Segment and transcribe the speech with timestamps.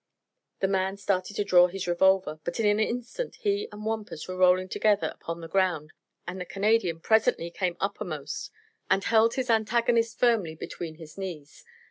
[0.61, 4.35] The man started to draw his revolver, but in an instant he and Wampus were
[4.35, 5.93] rolling together upon the ground
[6.25, 8.49] and the Canadian presently came uppermost
[8.89, 11.63] and held his antagonist firmly between his knees.